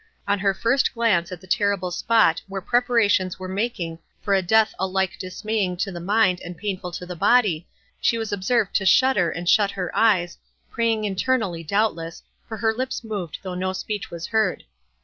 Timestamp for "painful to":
6.57-7.05